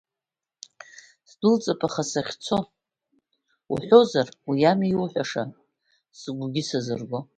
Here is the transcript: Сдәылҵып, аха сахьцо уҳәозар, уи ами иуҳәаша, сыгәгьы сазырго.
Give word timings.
Сдәылҵып, 1.29 1.81
аха 1.87 2.03
сахьцо 2.11 2.57
уҳәозар, 3.71 4.27
уи 4.49 4.61
ами 4.71 4.87
иуҳәаша, 4.91 5.43
сыгәгьы 6.19 6.63
сазырго. 6.69 7.19